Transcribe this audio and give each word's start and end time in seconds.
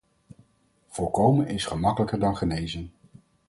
Voorkomen 0.87 1.47
is 1.47 1.65
gemakkelijker 1.65 2.19
dan 2.19 2.37
genezen. 2.37 2.91